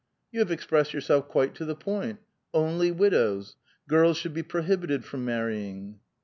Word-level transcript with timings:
"You 0.31 0.39
have 0.39 0.49
expressed 0.49 0.95
yourself 0.95 1.27
quite 1.27 1.53
to 1.53 1.63
the 1.63 1.75
point. 1.75 2.21
Only 2.55 2.89
widows; 2.91 3.55
girls 3.87 4.17
should 4.17 4.33
l>e 4.35 4.41
prohibited 4.41 5.05
from 5.05 5.25
marrying." 5.25 5.99